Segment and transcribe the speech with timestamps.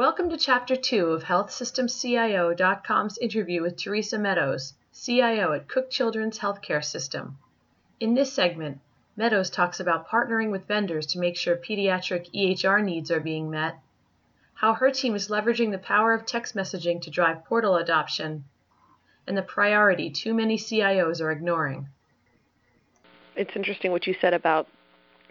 [0.00, 6.82] Welcome to Chapter 2 of HealthSystemCIO.com's interview with Theresa Meadows, CIO at Cook Children's Healthcare
[6.82, 7.36] System.
[8.00, 8.80] In this segment,
[9.14, 13.78] Meadows talks about partnering with vendors to make sure pediatric EHR needs are being met,
[14.54, 18.44] how her team is leveraging the power of text messaging to drive portal adoption,
[19.26, 21.88] and the priority too many CIOs are ignoring.
[23.36, 24.66] It's interesting what you said about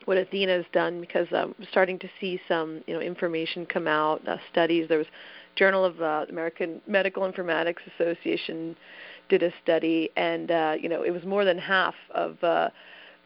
[0.10, 4.28] what Athena has done because I'm starting to see some you know information come out,
[4.28, 4.90] uh, studies.
[4.90, 5.06] There was
[5.56, 8.76] Journal of uh, American Medical Informatics Association
[9.30, 12.70] did a study, and uh, you know it was more than half of uh,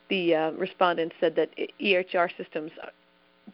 [0.10, 2.70] the uh, respondents said that EHR systems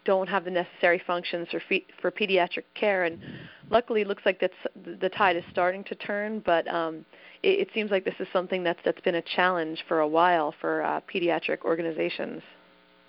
[0.06, 3.22] don't have the necessary functions for fe- for pediatric care, and
[3.70, 7.06] luckily it looks like that's the tide is starting to turn, but um,
[7.44, 10.52] it, it seems like this is something that's that's been a challenge for a while
[10.60, 12.42] for uh, pediatric organizations.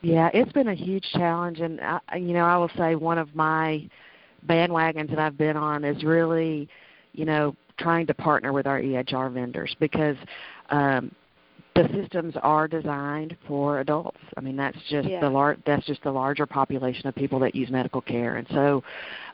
[0.02, 3.34] Yeah, it's been a huge challenge, and I, you know, I will say one of
[3.34, 3.88] my
[4.46, 6.68] bandwagons that I've been on is really,
[7.12, 10.16] you know, trying to partner with our EHR vendors because
[10.70, 11.14] um,
[11.74, 14.18] the systems are designed for adults.
[14.36, 15.20] I mean, that's just yeah.
[15.20, 18.82] the lar- that's just the larger population of people that use medical care, and so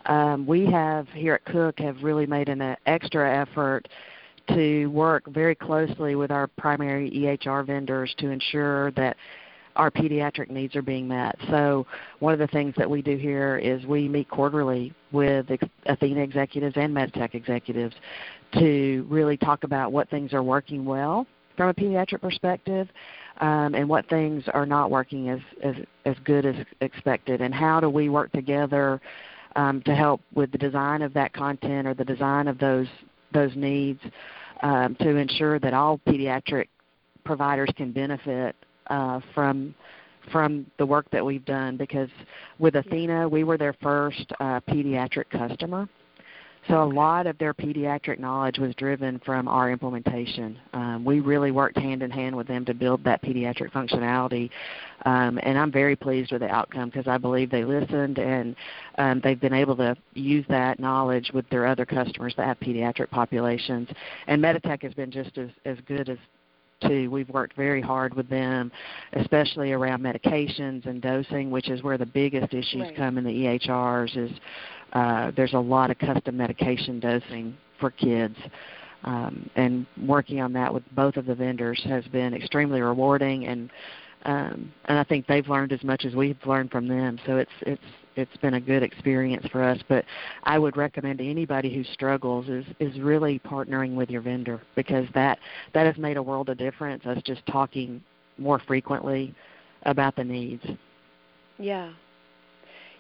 [0.06, 3.88] um, we have here at Cook have really made an uh, extra effort
[4.48, 9.16] to work very closely with our primary EHR vendors to ensure that
[9.76, 11.36] our pediatric needs are being met.
[11.50, 11.86] So
[12.18, 15.46] one of the things that we do here is we meet quarterly with
[15.86, 17.94] Athena executives and Meditech executives
[18.58, 22.88] to really talk about what things are working well from a pediatric perspective
[23.40, 27.80] um, and what things are not working as, as, as good as expected and how
[27.80, 29.00] do we work together
[29.56, 32.88] um, to help with the design of that content or the design of those
[33.32, 34.00] those needs
[34.62, 36.68] um, to ensure that all pediatric
[37.24, 38.54] providers can benefit
[38.90, 39.74] uh, from
[40.32, 42.08] from the work that we've done because
[42.58, 45.88] with Athena we were their first uh, pediatric customer.
[46.68, 50.58] So a lot of their pediatric knowledge was driven from our implementation.
[50.72, 54.50] Um, we really worked hand in hand with them to build that pediatric functionality,
[55.04, 58.56] um, and I'm very pleased with the outcome because I believe they listened and
[58.98, 63.10] um, they've been able to use that knowledge with their other customers that have pediatric
[63.10, 63.88] populations.
[64.26, 66.18] And Meditech has been just as, as good as
[66.80, 67.10] too.
[67.10, 68.70] We've worked very hard with them,
[69.14, 72.96] especially around medications and dosing, which is where the biggest issues right.
[72.96, 74.16] come in the EHRs.
[74.16, 74.30] Is
[74.92, 78.36] uh, there's a lot of custom medication dosing for kids.
[79.04, 83.70] Um, and working on that with both of the vendors has been extremely rewarding and
[84.24, 87.18] um, and I think they've learned as much as we've learned from them.
[87.26, 87.82] So it's it's
[88.16, 89.78] it's been a good experience for us.
[89.88, 90.04] But
[90.44, 95.06] I would recommend to anybody who struggles is is really partnering with your vendor because
[95.14, 95.38] that
[95.74, 97.04] that has made a world of difference.
[97.06, 98.02] Us just talking
[98.38, 99.34] more frequently
[99.84, 100.64] about the needs.
[101.58, 101.92] Yeah,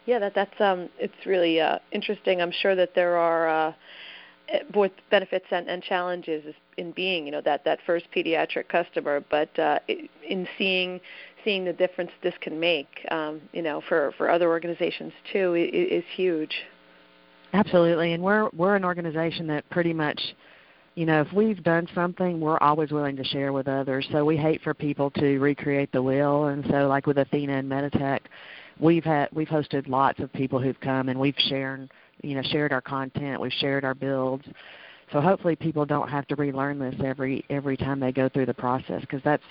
[0.06, 0.18] yeah.
[0.18, 0.88] That that's um.
[0.98, 2.40] It's really uh, interesting.
[2.40, 3.48] I'm sure that there are.
[3.48, 3.72] Uh,
[4.72, 9.58] both benefits and, and challenges in being you know that that first pediatric customer but
[9.58, 11.00] uh, in seeing
[11.46, 15.70] seeing the difference this can make um, you know for for other organizations too is,
[15.72, 16.54] is huge
[17.54, 20.20] absolutely and we're we're an organization that pretty much
[20.94, 24.36] you know if we've done something we're always willing to share with others so we
[24.36, 28.20] hate for people to recreate the wheel and so like with athena and meditech
[28.78, 31.88] we've had we've hosted lots of people who've come and we've shared
[32.22, 34.44] you know shared our content, we've shared our builds.
[35.12, 38.54] So hopefully people don't have to relearn this every every time they go through the
[38.54, 39.42] process because that's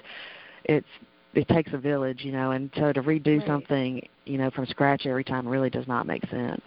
[0.66, 0.88] it's
[1.36, 3.48] it takes a village, you know, and so to redo right.
[3.48, 6.62] something, you know, from scratch every time really does not make sense.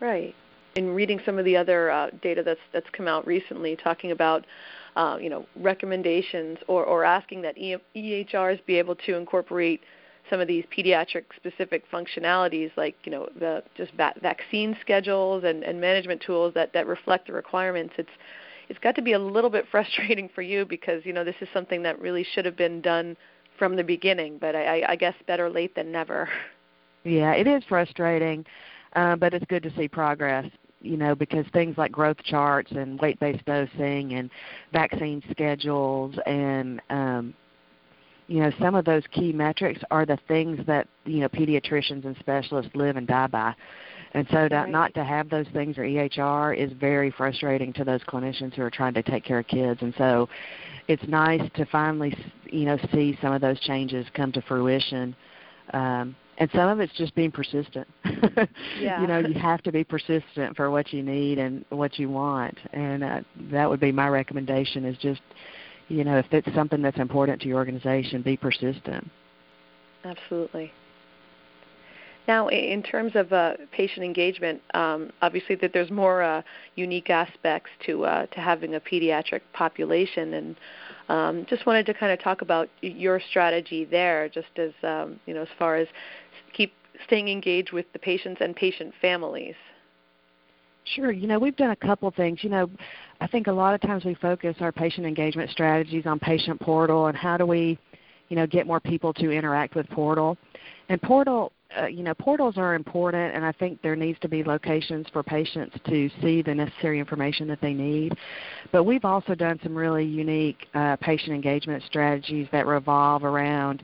[0.00, 0.34] Right.
[0.76, 4.46] In reading some of the other uh, data that's that's come out recently, talking about
[4.96, 9.80] uh, you know recommendations or, or asking that e- EHRs be able to incorporate
[10.28, 15.64] some of these pediatric specific functionalities like you know the just va- vaccine schedules and,
[15.64, 18.10] and management tools that, that reflect the requirements it's
[18.68, 21.48] it's got to be a little bit frustrating for you because you know this is
[21.52, 23.16] something that really should have been done
[23.60, 26.28] from the beginning but I, I guess better late than never.
[27.04, 28.44] Yeah it is frustrating
[28.96, 30.50] uh, but it's good to see progress
[30.80, 34.30] you know, because things like growth charts and weight-based dosing and
[34.72, 37.34] vaccine schedules and um,
[38.28, 42.16] you know some of those key metrics are the things that you know pediatricians and
[42.20, 43.54] specialists live and die by
[44.12, 44.68] and so to, right.
[44.68, 48.70] not to have those things or EHR is very frustrating to those clinicians who are
[48.70, 50.28] trying to take care of kids and so
[50.88, 52.16] it's nice to finally
[52.46, 55.14] you know see some of those changes come to fruition
[55.72, 57.86] um, and some of it's just being persistent.
[58.80, 59.00] yeah.
[59.02, 62.58] you know, you have to be persistent for what you need and what you want,
[62.72, 63.20] and uh,
[63.52, 65.20] that would be my recommendation: is just
[65.88, 69.08] you know, if it's something that's important to your organization, be persistent.
[70.04, 70.72] Absolutely.
[72.30, 76.42] Now, in terms of uh, patient engagement, um, obviously that there's more uh,
[76.76, 80.56] unique aspects to uh, to having a pediatric population, and
[81.08, 85.34] um, just wanted to kind of talk about your strategy there, just as um, you
[85.34, 85.88] know, as far as
[86.52, 86.72] keep
[87.04, 89.56] staying engaged with the patients and patient families.
[90.84, 91.10] Sure.
[91.10, 92.44] You know, we've done a couple things.
[92.44, 92.70] You know,
[93.20, 97.08] I think a lot of times we focus our patient engagement strategies on patient portal
[97.08, 97.76] and how do we,
[98.28, 100.36] you know, get more people to interact with portal.
[100.88, 104.42] And portal, uh, you know, portals are important, and I think there needs to be
[104.42, 108.16] locations for patients to see the necessary information that they need.
[108.72, 113.82] But we've also done some really unique uh, patient engagement strategies that revolve around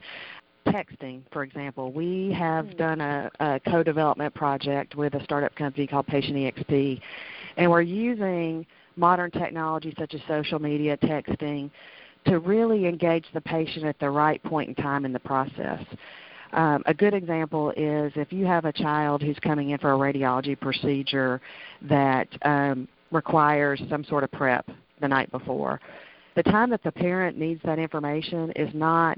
[0.67, 1.91] texting, for example.
[1.91, 2.77] We have mm-hmm.
[2.77, 6.99] done a, a co-development project with a startup company called Patient EXP,
[7.55, 8.65] and we're using
[8.97, 11.69] modern technology such as social media, texting,
[12.25, 15.81] to really engage the patient at the right point in time in the process.
[16.53, 19.97] Um, a good example is if you have a child who's coming in for a
[19.97, 21.41] radiology procedure
[21.83, 24.69] that um, requires some sort of prep
[25.01, 25.79] the night before.
[26.35, 29.17] The time that the parent needs that information is not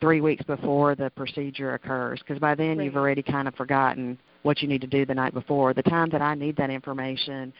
[0.00, 2.84] three weeks before the procedure occurs because by then right.
[2.84, 5.74] you've already kind of forgotten what you need to do the night before.
[5.74, 7.52] The time that I need that information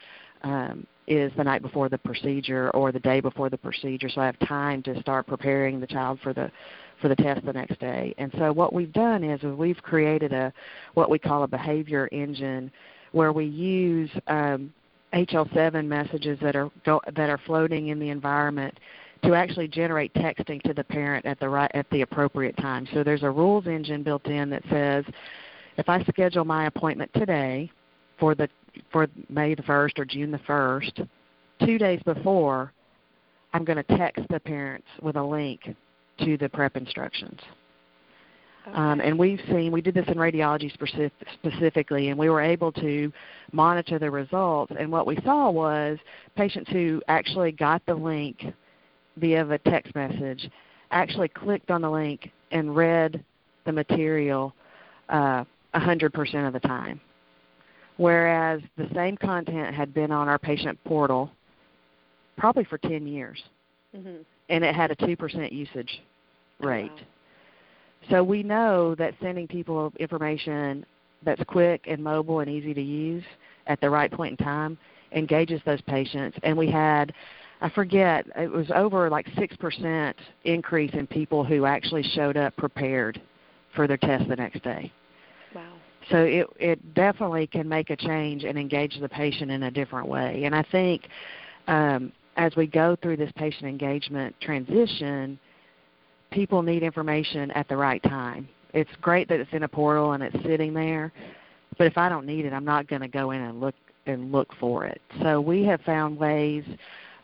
[0.43, 4.25] um, is the night before the procedure or the day before the procedure, so I
[4.25, 6.51] have time to start preparing the child for the
[7.01, 8.13] for the test the next day.
[8.19, 10.53] And so what we've done is we've created a
[10.93, 12.71] what we call a behavior engine
[13.11, 14.71] where we use um,
[15.13, 18.79] HL7 messages that are go, that are floating in the environment
[19.23, 22.87] to actually generate texting to the parent at the right at the appropriate time.
[22.93, 25.05] So there's a rules engine built in that says
[25.77, 27.71] if I schedule my appointment today
[28.19, 28.49] for the
[28.91, 31.07] for May the 1st or June the 1st,
[31.65, 32.73] 2 days before
[33.53, 35.75] I'm going to text the parents with a link
[36.19, 37.39] to the prep instructions.
[38.67, 38.77] Okay.
[38.77, 42.71] Um, and we've seen, we did this in radiology specific, specifically, and we were able
[42.73, 43.11] to
[43.51, 44.71] monitor the results.
[44.77, 45.97] And what we saw was
[46.35, 48.45] patients who actually got the link
[49.17, 50.49] via a text message
[50.91, 53.23] actually clicked on the link and read
[53.65, 54.53] the material
[55.09, 57.01] uh, 100% of the time.
[58.01, 61.29] Whereas the same content had been on our patient portal
[62.35, 63.39] probably for 10 years.
[63.95, 64.23] Mm-hmm.
[64.49, 66.01] And it had a 2% usage
[66.59, 66.89] rate.
[66.91, 68.09] Oh, wow.
[68.09, 70.83] So we know that sending people information
[71.21, 73.23] that's quick and mobile and easy to use
[73.67, 74.79] at the right point in time
[75.11, 76.35] engages those patients.
[76.41, 77.13] And we had,
[77.61, 80.13] I forget, it was over like 6%
[80.45, 83.21] increase in people who actually showed up prepared
[83.75, 84.91] for their test the next day.
[86.11, 90.07] So it, it definitely can make a change and engage the patient in a different
[90.07, 90.43] way.
[90.43, 91.07] And I think
[91.67, 95.39] um, as we go through this patient engagement transition,
[96.31, 98.47] people need information at the right time.
[98.73, 101.11] It's great that it's in a portal and it's sitting there,
[101.77, 103.75] but if I don't need it, I'm not going to go in and look
[104.05, 105.01] and look for it.
[105.21, 106.63] So we have found ways,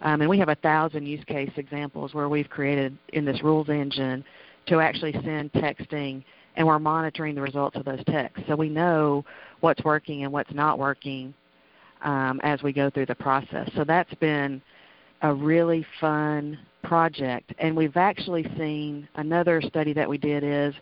[0.02, 3.70] um, and we have a thousand use case examples where we've created in this rules
[3.70, 4.24] engine
[4.68, 6.24] to actually send texting,
[6.58, 8.44] and we're monitoring the results of those texts.
[8.48, 9.24] So we know
[9.62, 11.34] what's working and what's not working
[12.02, 13.70] um, as we go through the process.
[13.76, 14.62] So that's been
[15.22, 17.54] a really fun project.
[17.60, 20.74] And we've actually seen another study that we did is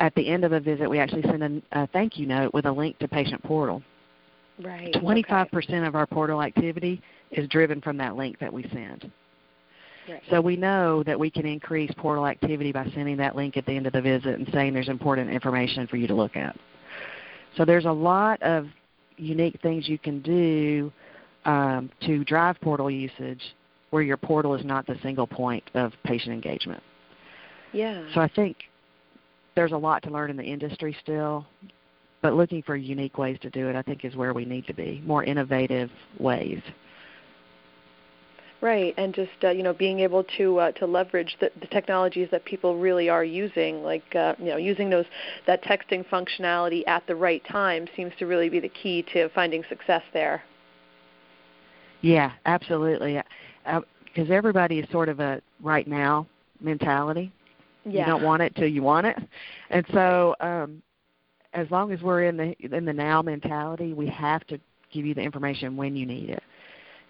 [0.00, 2.66] at the end of a visit, we actually send a, a thank you note with
[2.66, 3.82] a link to patient portal.
[4.60, 4.92] Right.
[4.94, 5.86] 25% okay.
[5.86, 7.00] of our portal activity
[7.30, 9.10] is driven from that link that we send.
[10.08, 10.22] Right.
[10.30, 13.72] So we know that we can increase portal activity by sending that link at the
[13.72, 16.56] end of the visit and saying there's important information for you to look at.
[17.56, 18.66] So there's a lot of
[19.16, 20.92] unique things you can do
[21.44, 23.40] um, to drive portal usage
[23.90, 26.82] where your portal is not the single point of patient engagement.
[27.72, 28.04] Yeah.
[28.14, 28.56] So I think
[29.54, 31.46] there's a lot to learn in the industry still,
[32.20, 34.74] but looking for unique ways to do it, I think, is where we need to
[34.74, 35.02] be.
[35.04, 36.60] More innovative ways.
[38.62, 42.28] Right, and just uh, you know being able to uh, to leverage the, the technologies
[42.30, 45.04] that people really are using, like uh, you know using those
[45.46, 49.62] that texting functionality at the right time, seems to really be the key to finding
[49.68, 50.42] success there.
[52.00, 53.20] Yeah, absolutely.
[53.64, 56.26] Because uh, everybody is sort of a right now
[56.60, 57.32] mentality.
[57.84, 58.00] Yeah.
[58.00, 59.18] You don't want it till you want it,
[59.68, 60.82] and so um,
[61.52, 64.58] as long as we're in the in the now mentality, we have to
[64.90, 66.42] give you the information when you need it.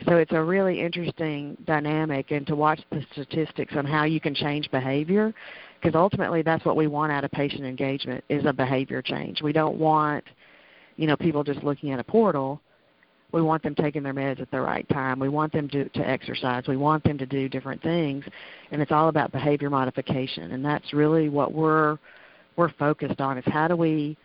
[0.05, 4.35] So it's a really interesting dynamic, and to watch the statistics on how you can
[4.35, 5.35] change behavior,
[5.81, 9.41] because ultimately that's what we want out of patient engagement is a behavior change.
[9.41, 10.25] We don't want,
[10.97, 12.61] you know, people just looking at a portal
[13.33, 15.19] we want them taking their meds at the right time.
[15.19, 16.65] We want them to, to exercise.
[16.67, 18.25] We want them to do different things,
[18.71, 20.53] and it's all about behavior modification.
[20.53, 21.99] And that's really what we're
[22.57, 24.17] we're focused on: is how do we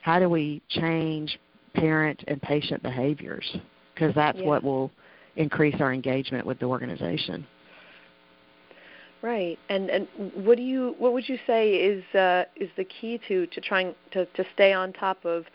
[0.00, 1.38] how do we change
[1.74, 3.44] parent and patient behaviors?
[3.94, 4.46] Because that's yeah.
[4.46, 4.90] what will
[5.36, 7.46] increase our engagement with the organization.
[9.22, 9.58] Right.
[9.70, 13.46] And and what do you what would you say is uh, is the key to
[13.46, 15.46] to trying to to stay on top of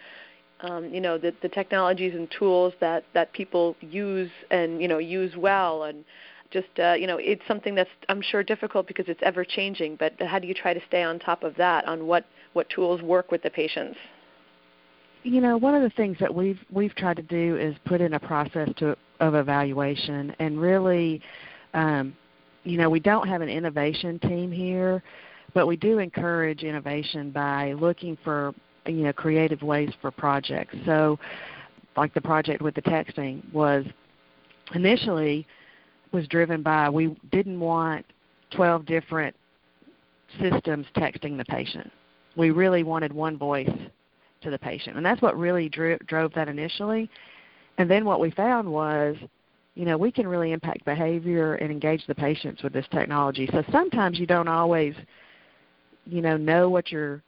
[0.61, 4.97] um, you know the the technologies and tools that that people use and you know
[4.97, 6.03] use well and
[6.49, 9.97] just uh, you know it's something that's I'm sure difficult because it's ever changing.
[9.97, 13.03] But how do you try to stay on top of that on what what tools
[13.03, 13.97] work with the patients?
[15.23, 18.13] You know, one of the things that we've we've tried to do is put in
[18.13, 21.21] a process to of evaluation and really
[21.73, 22.15] um,
[22.63, 25.01] you know, we don't have an innovation team here,
[25.53, 28.53] but we do encourage innovation by looking for
[28.85, 30.75] you know creative ways for projects.
[30.85, 31.19] So,
[31.97, 33.85] like the project with the texting was
[34.73, 35.47] initially
[36.11, 38.05] was driven by we didn't want
[38.51, 39.35] 12 different
[40.39, 41.91] systems texting the patient.
[42.35, 43.69] We really wanted one voice
[44.41, 47.09] to the patient, and that's what really drew, drove that initially.
[47.77, 49.15] And then what we found was
[49.79, 53.47] you know, we can really impact behavior and engage the patients with this technology.
[53.53, 54.93] So sometimes you don't always,
[56.05, 57.21] you know, know what you're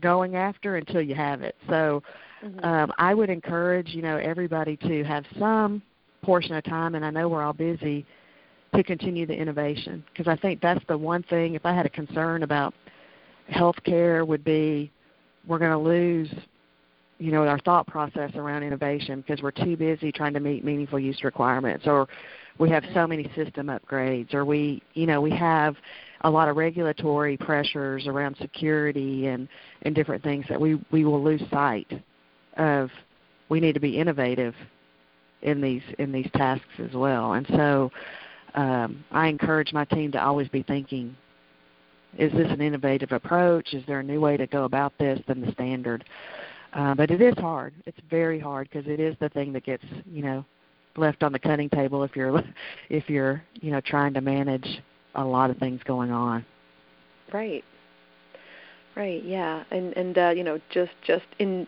[0.00, 1.54] going after until you have it.
[1.68, 2.02] So
[2.44, 2.64] mm-hmm.
[2.64, 5.82] um, I would encourage, you know, everybody to have some
[6.22, 8.04] portion of time, and I know we're all busy,
[8.74, 11.54] to continue the innovation because I think that's the one thing.
[11.54, 12.74] If I had a concern about
[13.52, 14.90] healthcare, would be
[15.46, 16.28] we're going to lose
[17.18, 20.98] you know our thought process around innovation because we're too busy trying to meet meaningful
[20.98, 22.08] use requirements or
[22.58, 25.76] we have so many system upgrades or we you know we have
[26.24, 29.46] a lot of regulatory pressures around security and
[29.82, 31.90] and different things that we we will lose sight
[32.56, 32.90] of.
[33.50, 34.54] We need to be innovative
[35.42, 37.34] in these in these tasks as well.
[37.34, 37.92] And so
[38.54, 41.14] um, I encourage my team to always be thinking
[42.18, 45.40] is this an innovative approach is there a new way to go about this than
[45.40, 46.04] the standard
[46.74, 47.72] uh, but it is hard.
[47.86, 50.44] It's very hard because it is the thing that gets you know
[50.96, 52.42] left on the cutting table if you're
[52.90, 54.82] if you're you know trying to manage
[55.14, 56.44] a lot of things going on.
[57.32, 57.64] Right.
[58.96, 59.22] Right.
[59.24, 59.64] Yeah.
[59.70, 61.66] And and uh, you know just just in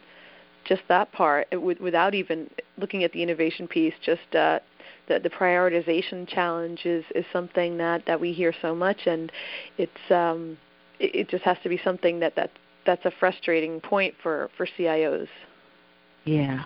[0.64, 4.58] just that part it, without even looking at the innovation piece just uh,
[5.08, 9.30] the the prioritization challenge is is something that that we hear so much and
[9.78, 10.56] it's um
[10.98, 12.50] it, it just has to be something that that
[12.84, 15.28] that's a frustrating point for for CIOs.
[16.25, 16.64] Yeah.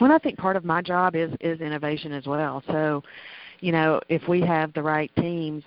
[0.00, 2.62] Well, I think part of my job is is innovation as well.
[2.68, 3.02] So,
[3.60, 5.62] you know, if we have the right teams,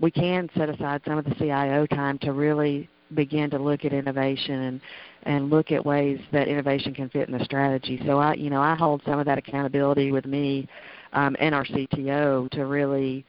[0.00, 3.92] we can set aside some of the CIO time to really begin to look at
[3.92, 4.80] innovation and
[5.24, 8.00] and look at ways that innovation can fit in the strategy.
[8.06, 10.66] So I, you know, I hold some of that accountability with me
[11.12, 13.24] um, and our CTO to really,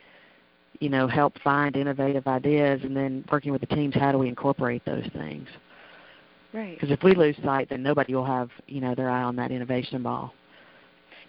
[0.80, 4.28] you know, help find innovative ideas, and then working with the teams, how do we
[4.28, 5.48] incorporate those things?
[6.54, 6.74] Right.
[6.74, 9.52] Because if we lose sight, then nobody will have you know their eye on that
[9.52, 10.34] innovation ball.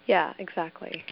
[0.05, 1.03] Yeah, exactly.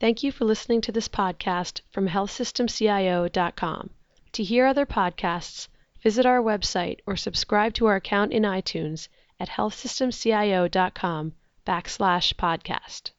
[0.00, 3.90] Thank you for listening to this podcast from healthsystemcio.com.
[4.32, 5.68] To hear other podcasts,
[6.02, 9.08] visit our website or subscribe to our account in iTunes
[9.40, 11.32] at healthsystemcio.com
[11.66, 13.10] backslash podcast.